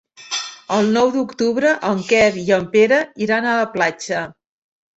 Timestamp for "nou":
0.95-1.11